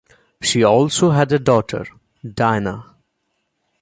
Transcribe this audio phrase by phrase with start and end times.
[0.41, 1.85] She also had a daughter,
[2.27, 2.95] Dinah.